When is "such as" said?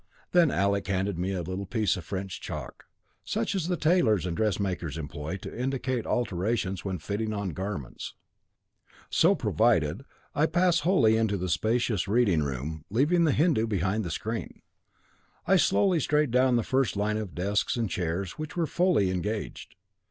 3.23-3.67